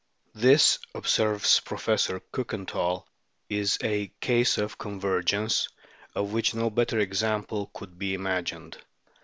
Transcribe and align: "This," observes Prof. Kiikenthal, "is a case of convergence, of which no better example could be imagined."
"This," 0.33 0.79
observes 0.95 1.59
Prof. 1.59 1.85
Kiikenthal, 1.85 3.03
"is 3.49 3.77
a 3.83 4.07
case 4.19 4.57
of 4.57 4.79
convergence, 4.79 5.67
of 6.15 6.33
which 6.33 6.55
no 6.55 6.71
better 6.71 6.97
example 6.97 7.69
could 7.75 7.99
be 7.99 8.15
imagined." 8.15 8.79